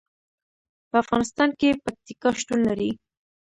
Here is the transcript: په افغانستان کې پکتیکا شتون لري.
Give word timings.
په 0.89 0.95
افغانستان 1.03 1.49
کې 1.59 1.79
پکتیکا 1.83 2.29
شتون 2.41 2.59
لري. 2.69 2.89